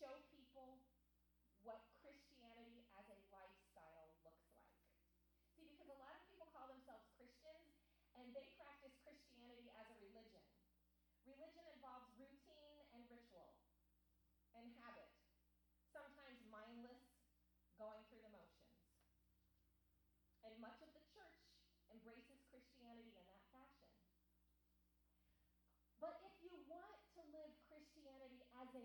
[0.00, 0.82] show people
[1.62, 4.74] what Christianity as a lifestyle looks like.
[5.54, 7.70] See, because a lot of people call themselves Christians
[8.18, 10.42] and they practice Christianity as a religion.
[11.24, 13.54] Religion involves routine and ritual
[14.54, 15.10] and habit,
[15.90, 17.00] sometimes mindless,
[17.78, 18.70] going through the motions.
[20.44, 21.40] And much of the church
[21.90, 23.90] embraces Christianity in that fashion.
[25.98, 28.84] But if you want to live Christianity as a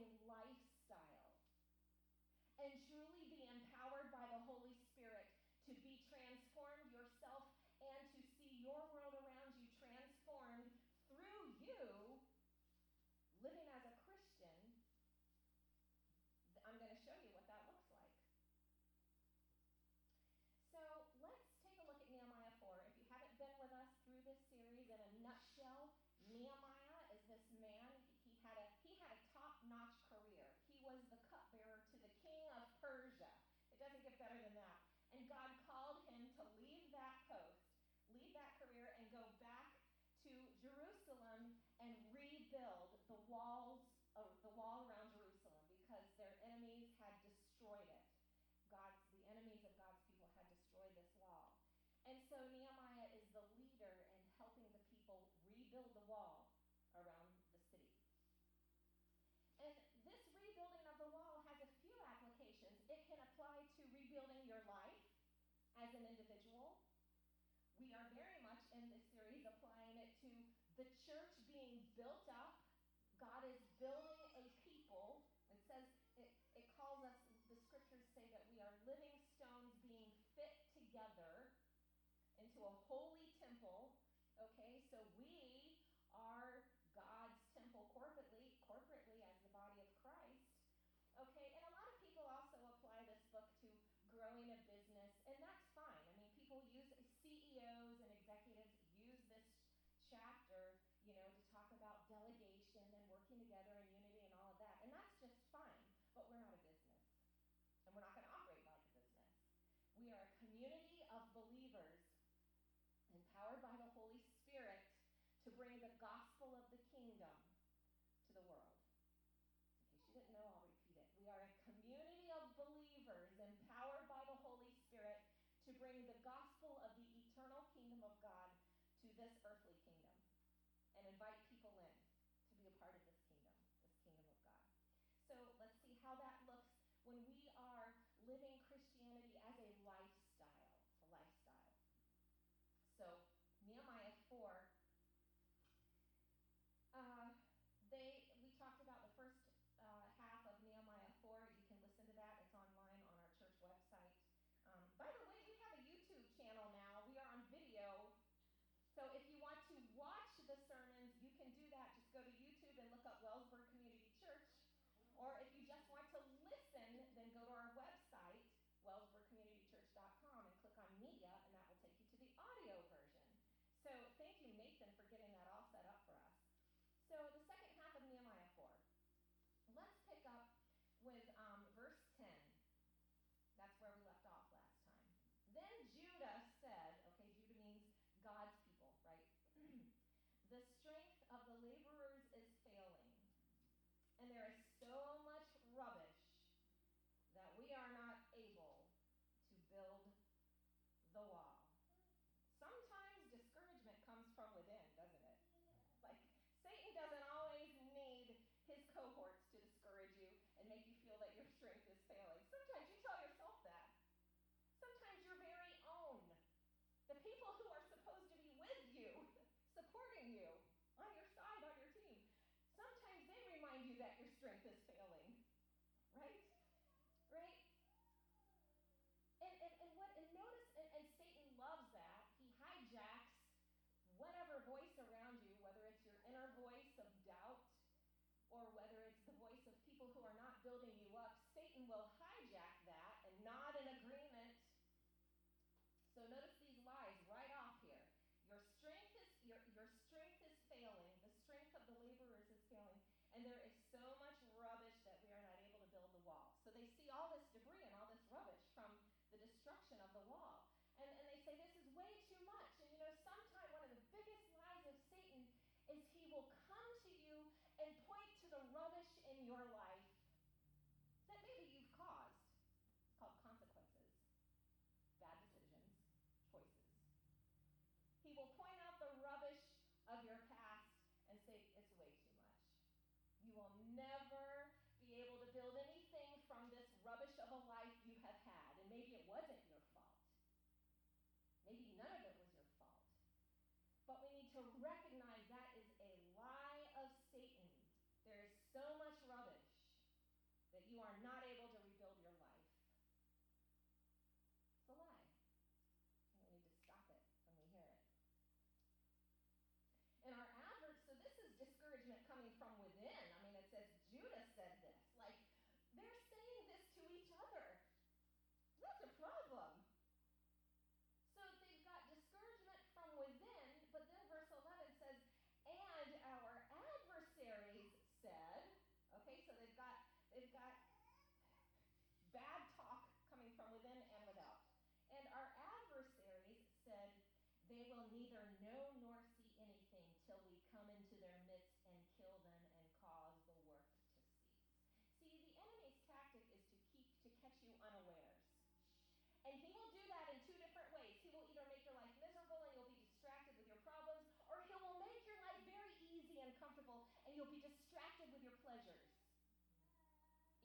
[357.39, 358.99] you'll be distracted with your pleasures.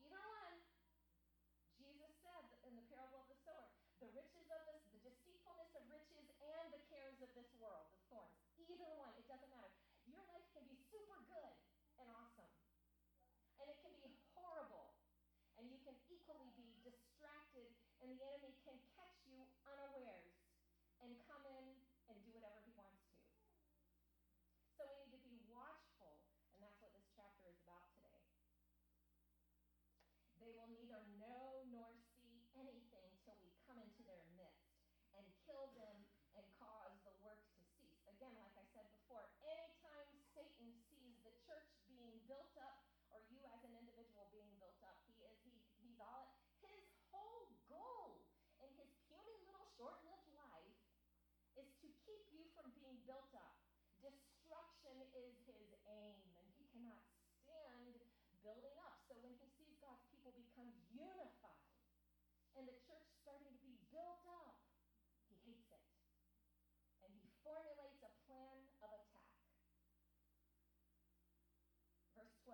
[0.02, 0.58] Either one.
[1.78, 3.70] Jesus said in the parable of the sower
[4.02, 7.83] the riches of this, the deceitfulness of riches, and the cares of this world.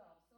[0.00, 0.29] 12,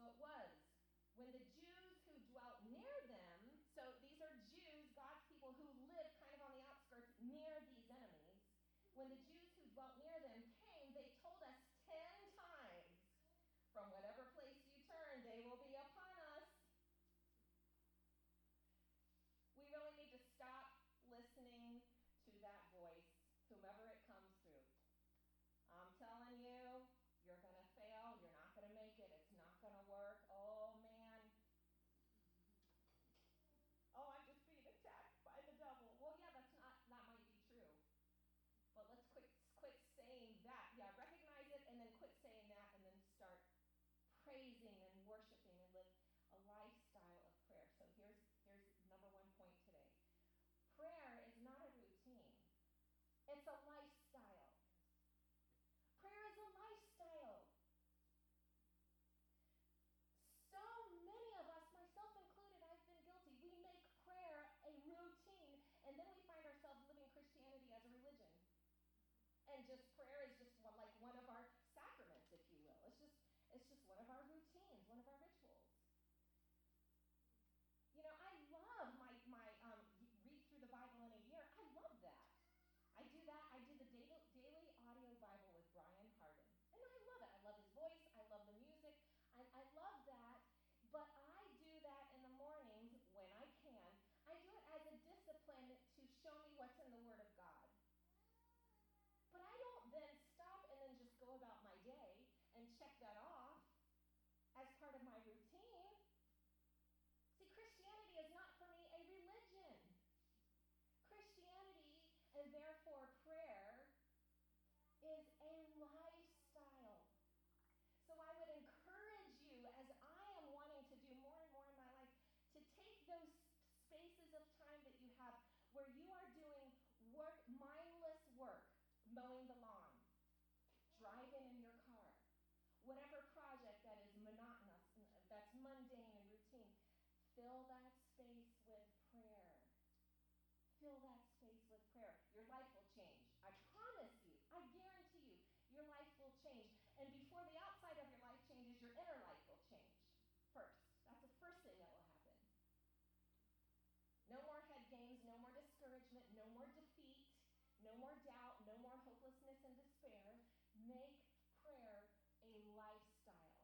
[160.83, 161.15] Make
[161.63, 162.11] prayer
[162.43, 163.55] a lifestyle.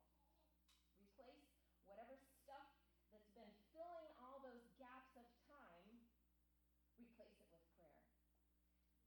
[1.03, 1.51] Replace
[1.83, 2.71] whatever stuff
[3.11, 5.99] that's been filling all those gaps of time,
[6.95, 8.07] replace it with prayer.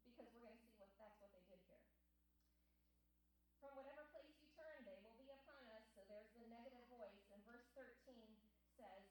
[0.03, 1.87] Because we're going to see what that's what they did here.
[3.63, 5.87] From whatever place you turn, they will be upon us.
[5.95, 7.23] So there's the negative voice.
[7.31, 7.95] And verse 13
[8.75, 9.07] says,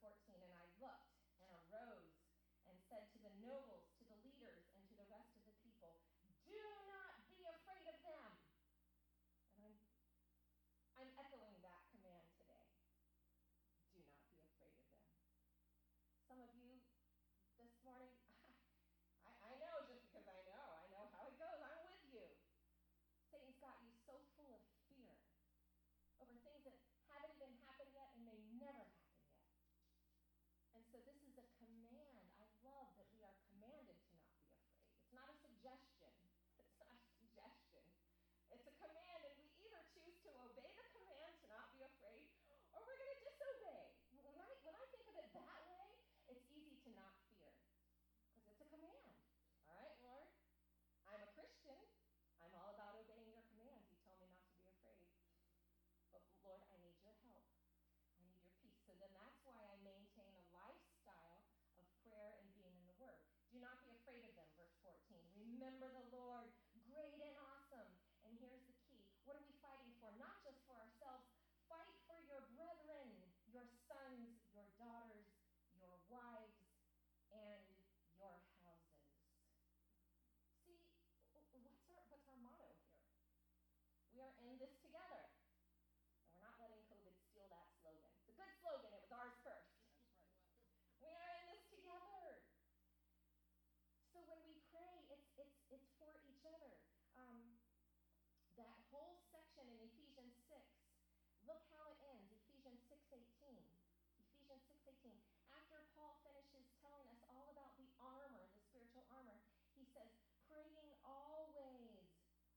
[0.00, 1.15] 14 and I looked.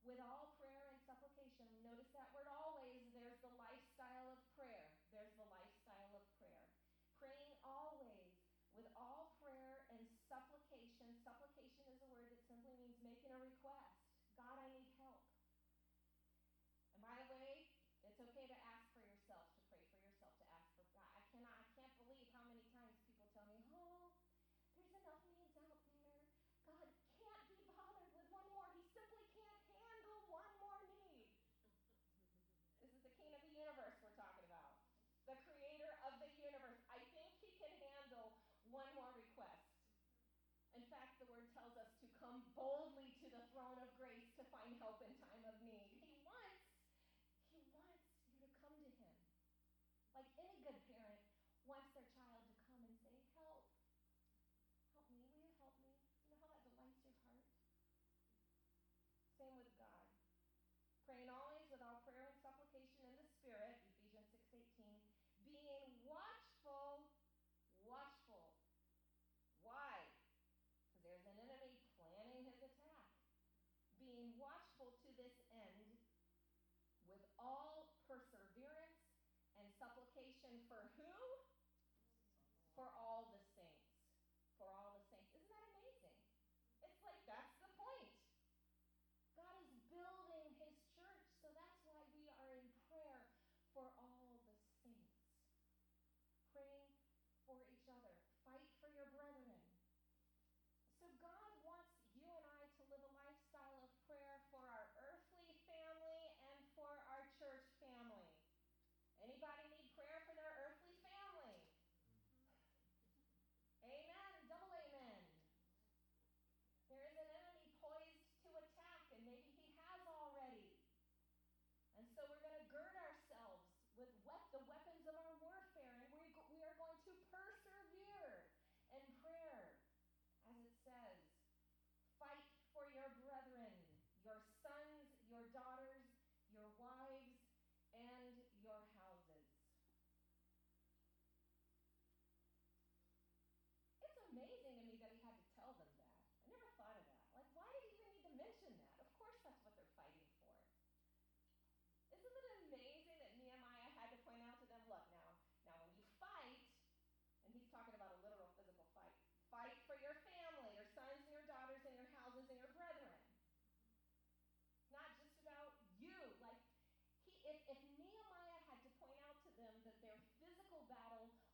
[0.09, 0.38] with all
[50.69, 51.25] good parent
[51.65, 52.18] wants their child.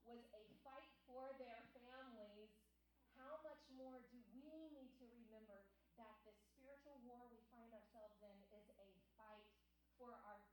[0.05, 2.53] was a fight for their families,
[3.17, 5.65] how much more do we need to remember
[5.97, 9.49] that the spiritual war we find ourselves in is a fight
[9.97, 10.44] for our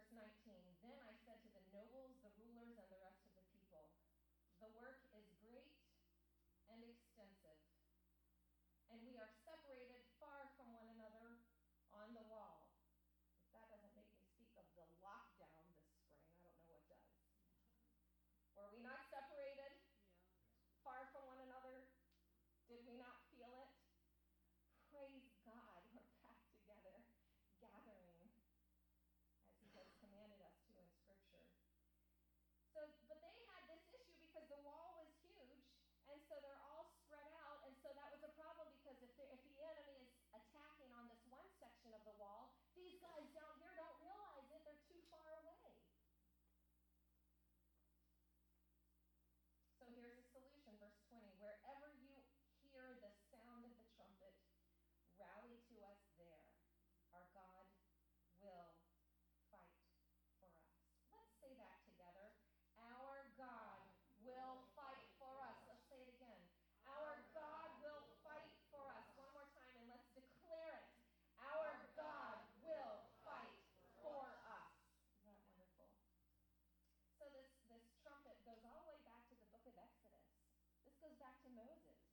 [0.00, 0.39] verse 19.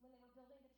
[0.02, 0.77] when they were building the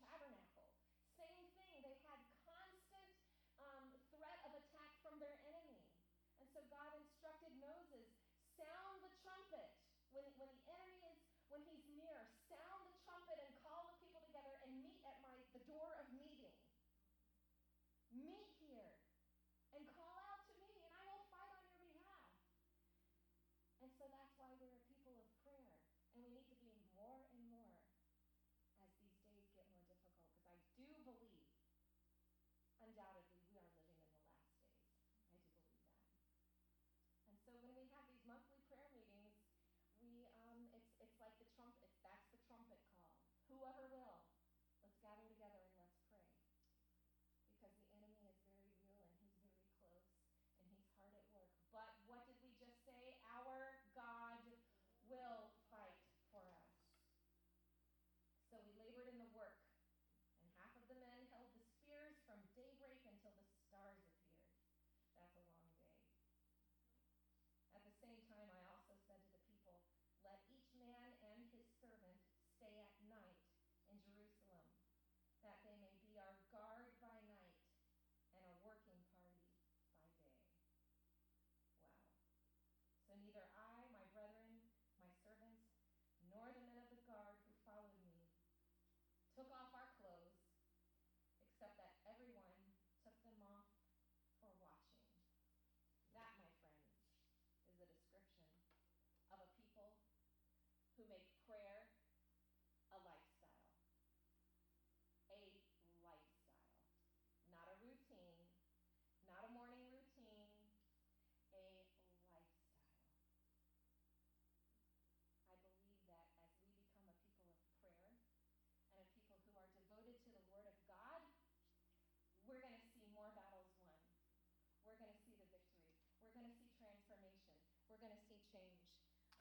[128.00, 128.80] We're going to see change.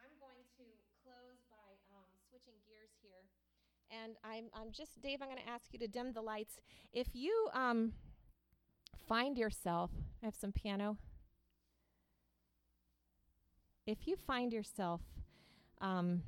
[0.02, 0.66] I'm going to
[1.04, 3.22] close by um, switching gears here.
[3.90, 6.60] And I'm, I'm just, Dave, I'm going to ask you to dim the lights.
[6.92, 7.92] If you um,
[9.06, 10.98] find yourself, I have some piano.
[13.86, 15.02] If you find yourself
[15.80, 16.22] um,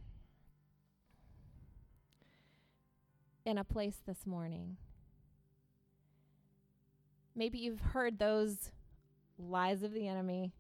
[3.45, 4.77] in a place this morning,
[7.35, 8.71] maybe you've heard those
[9.37, 10.53] lies of the enemy.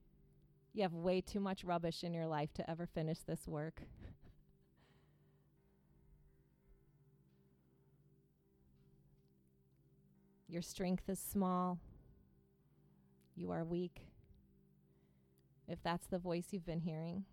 [0.72, 3.83] You have way too much rubbish in your life to ever finish this work.
[10.48, 11.78] Your strength is small.
[13.35, 14.06] You are weak.
[15.68, 17.24] If that's the voice you've been hearing,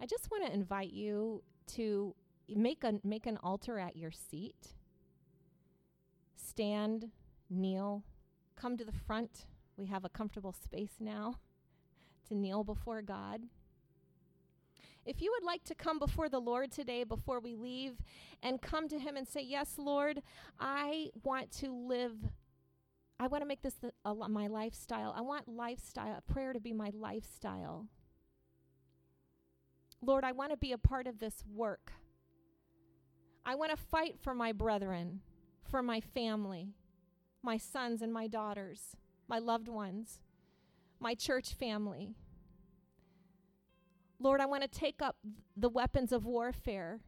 [0.00, 1.42] I just want to invite you
[1.74, 2.14] to
[2.48, 4.74] make a make an altar at your seat.
[6.36, 7.10] Stand,
[7.50, 8.04] kneel,
[8.56, 9.46] come to the front.
[9.76, 11.34] We have a comfortable space now
[12.28, 13.42] to kneel before God.
[15.04, 17.94] If you would like to come before the Lord today before we leave
[18.42, 20.22] and come to Him and say, Yes, Lord,
[20.60, 22.12] I want to live,
[23.18, 25.14] I want to make this the, a, my lifestyle.
[25.16, 27.86] I want lifestyle, prayer to be my lifestyle.
[30.02, 31.92] Lord, I want to be a part of this work.
[33.46, 35.22] I want to fight for my brethren,
[35.62, 36.74] for my family,
[37.42, 38.94] my sons and my daughters,
[39.26, 40.20] my loved ones,
[41.00, 42.14] my church family.
[44.20, 45.16] Lord, I want to take up
[45.56, 47.00] the weapons of warfare.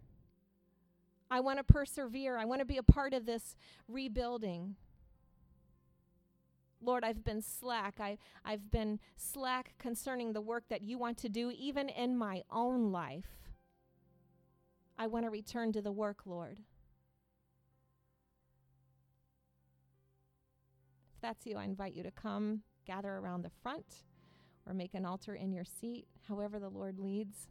[1.31, 2.37] I want to persevere.
[2.37, 3.57] I want to be a part of this
[3.89, 4.77] rebuilding.
[6.83, 7.97] Lord, I've been slack.
[8.01, 12.43] I, I've been slack concerning the work that you want to do, even in my
[12.51, 13.51] own life.
[14.99, 16.61] I want to return to the work, Lord.
[21.15, 24.05] If that's you, I invite you to come gather around the front
[24.67, 27.49] or make an altar in your seat, however the Lord leads.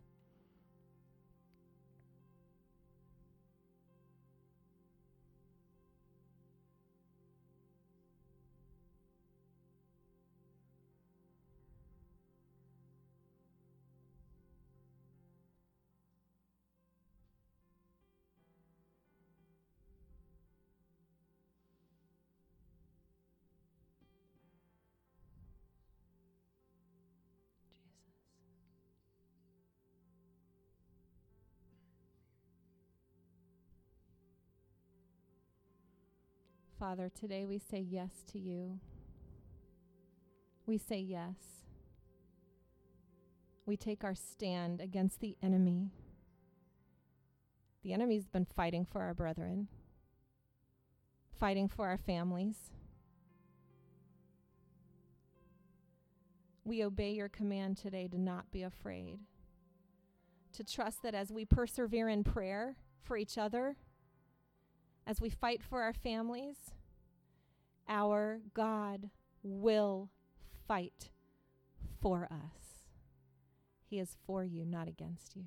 [36.80, 38.80] Father, today we say yes to you.
[40.66, 41.36] We say yes.
[43.66, 45.92] We take our stand against the enemy.
[47.84, 49.68] The enemy's been fighting for our brethren,
[51.38, 52.72] fighting for our families.
[56.64, 59.20] We obey your command today to not be afraid,
[60.54, 63.76] to trust that as we persevere in prayer for each other,
[65.10, 66.58] as we fight for our families,
[67.88, 69.10] our God
[69.42, 70.12] will
[70.68, 71.10] fight
[72.00, 72.84] for us.
[73.90, 75.46] He is for you, not against you.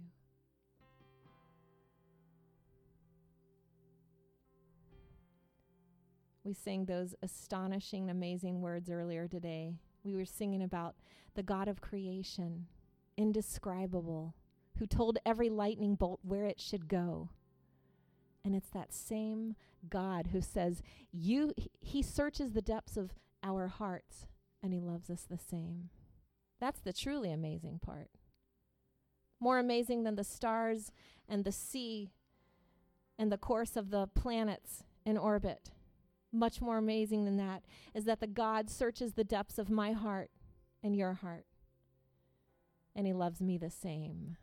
[6.42, 9.74] We sang those astonishing, amazing words earlier today.
[10.02, 10.96] We were singing about
[11.36, 12.66] the God of creation,
[13.16, 14.34] indescribable,
[14.80, 17.28] who told every lightning bolt where it should go.
[18.44, 19.54] And it's that same
[19.88, 24.26] God who says, "You he searches the depths of our hearts
[24.62, 25.90] and he loves us the same."
[26.58, 28.10] That's the truly amazing part.
[29.40, 30.92] More amazing than the stars
[31.28, 32.10] and the sea
[33.18, 35.72] and the course of the planets in orbit
[36.32, 37.62] much more amazing than that
[37.94, 40.30] is that the God searches the depths of my heart
[40.82, 41.44] and your heart.
[42.96, 44.36] And he loves me the same.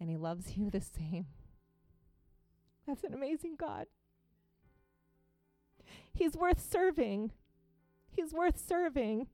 [0.00, 1.26] And he loves you the same.
[2.86, 3.86] That's an amazing God.
[6.12, 7.32] He's worth serving.
[8.10, 9.28] He's worth serving.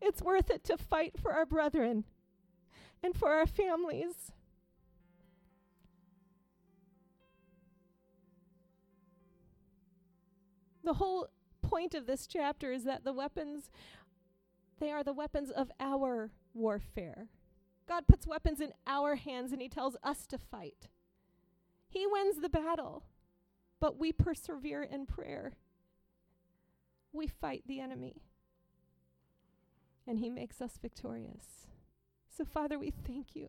[0.00, 2.04] It's worth it to fight for our brethren
[3.02, 4.32] and for our families
[10.88, 11.28] The whole
[11.60, 13.70] point of this chapter is that the weapons,
[14.80, 17.26] they are the weapons of our warfare.
[17.86, 20.88] God puts weapons in our hands and He tells us to fight.
[21.88, 23.02] He wins the battle,
[23.80, 25.54] but we persevere in prayer.
[27.12, 28.22] We fight the enemy,
[30.06, 31.66] and He makes us victorious.
[32.28, 33.48] So, Father, we thank you.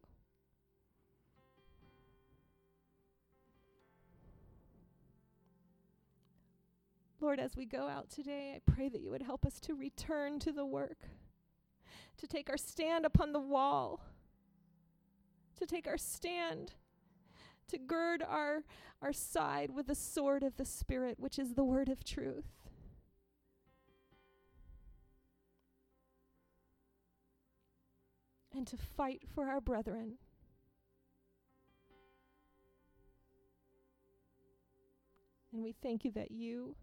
[7.22, 10.40] Lord, as we go out today, I pray that you would help us to return
[10.40, 11.10] to the work,
[12.18, 14.00] to take our stand upon the wall,
[15.58, 16.76] to take our stand,
[17.70, 18.64] to gird our,
[19.02, 22.46] our side with the sword of the Spirit, which is the word of truth.
[28.54, 30.18] And to fight for our brethren.
[35.54, 36.76] And we thank you that you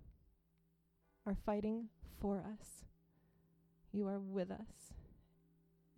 [1.26, 1.88] are fighting
[2.20, 2.84] for us.
[3.92, 4.94] You are with us.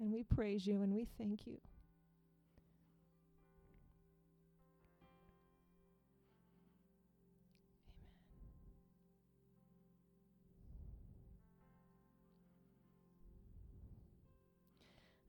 [0.01, 1.59] And we praise you and we thank you.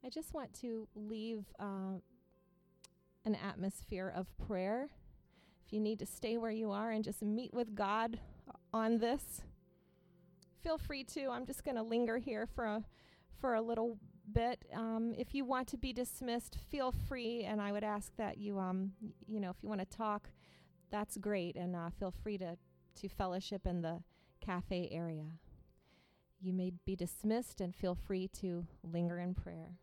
[0.04, 2.00] I just want to leave uh,
[3.26, 4.90] an atmosphere of prayer.
[5.66, 8.20] If you need to stay where you are and just meet with God
[8.74, 9.42] on this,
[10.64, 11.28] feel free to.
[11.30, 12.84] I'm just going to linger here for a,
[13.40, 13.98] for a little
[14.32, 14.66] bit.
[14.74, 18.58] Um, if you want to be dismissed, feel free, and I would ask that you,
[18.58, 18.94] um,
[19.28, 20.30] you know, if you want to talk,
[20.92, 22.58] that's great, and uh, feel free to
[23.02, 24.02] to fellowship in the
[24.42, 25.26] cafe area.
[26.42, 29.78] You may be dismissed, and feel free to linger in prayer.